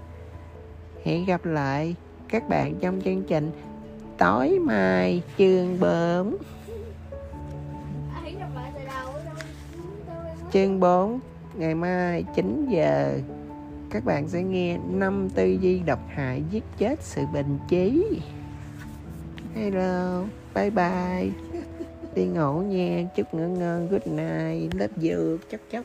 hẹn 1.04 1.24
gặp 1.24 1.44
lại 1.44 1.94
các 2.28 2.48
bạn 2.48 2.74
trong 2.80 3.00
chương 3.00 3.22
trình 3.22 3.50
tối 4.18 4.58
mai 4.58 5.22
chương 5.38 5.80
4 5.80 6.36
chương 10.52 10.80
4 10.80 11.20
ngày 11.54 11.74
mai 11.74 12.24
9 12.34 12.66
giờ, 12.70 13.18
các 13.90 14.04
bạn 14.04 14.28
sẽ 14.28 14.42
nghe 14.42 14.78
năm 14.90 15.28
tư 15.34 15.58
duy 15.60 15.78
độc 15.78 16.00
hại 16.08 16.42
giết 16.50 16.64
chết 16.78 17.02
sự 17.02 17.22
bình 17.32 17.58
trí 17.68 18.20
hello 19.54 20.22
bye 20.54 20.70
bye. 20.70 21.30
Đi 22.14 22.24
ngủ 22.24 22.52
nha. 22.52 23.02
Chúc 23.16 23.34
ngơ 23.34 23.48
ngơ 23.48 23.86
good 23.90 24.06
night. 24.06 24.74
Love 24.74 25.10
you 25.10 25.36
chóc 25.50 25.60
chóc 25.70 25.84